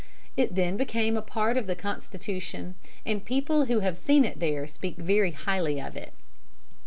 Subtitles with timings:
[0.35, 2.73] It then became a part of the Constitution,
[3.05, 6.11] and people who have seen it there speak very highly of it.